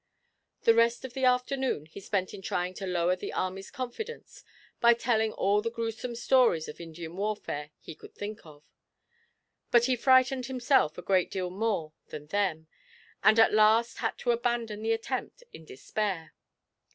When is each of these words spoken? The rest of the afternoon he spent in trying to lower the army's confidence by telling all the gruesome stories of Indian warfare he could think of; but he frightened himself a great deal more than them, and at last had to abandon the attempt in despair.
The 0.63 0.73
rest 0.73 1.05
of 1.05 1.13
the 1.13 1.25
afternoon 1.25 1.85
he 1.85 1.99
spent 1.99 2.33
in 2.33 2.41
trying 2.41 2.73
to 2.73 2.87
lower 2.87 3.15
the 3.15 3.31
army's 3.31 3.69
confidence 3.69 4.43
by 4.79 4.95
telling 4.95 5.31
all 5.31 5.61
the 5.61 5.69
gruesome 5.69 6.15
stories 6.15 6.67
of 6.67 6.81
Indian 6.81 7.15
warfare 7.15 7.69
he 7.79 7.93
could 7.93 8.15
think 8.15 8.43
of; 8.43 8.63
but 9.69 9.85
he 9.85 9.95
frightened 9.95 10.47
himself 10.47 10.97
a 10.97 11.03
great 11.03 11.29
deal 11.29 11.51
more 11.51 11.93
than 12.07 12.25
them, 12.25 12.65
and 13.23 13.37
at 13.39 13.53
last 13.53 13.97
had 13.99 14.17
to 14.17 14.31
abandon 14.31 14.81
the 14.81 14.91
attempt 14.91 15.43
in 15.53 15.65
despair. 15.65 16.33